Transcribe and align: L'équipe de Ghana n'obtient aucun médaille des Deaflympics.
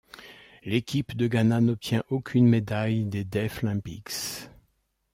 L'équipe 0.63 1.15
de 1.15 1.27
Ghana 1.27 1.61
n'obtient 1.61 2.03
aucun 2.09 2.41
médaille 2.41 3.05
des 3.05 3.23
Deaflympics. 3.23 4.47